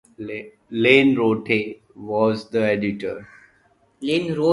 Lane 0.71 1.13
Roathe 1.15 1.79
was 1.95 2.49
the 2.49 2.71
editor. 2.71 3.27